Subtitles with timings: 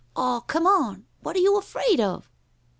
[0.15, 1.05] Aw, come on!
[1.19, 2.27] What are you afraid of?"